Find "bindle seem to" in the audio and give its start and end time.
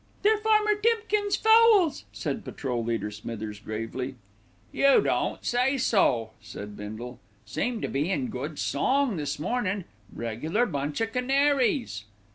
6.75-7.87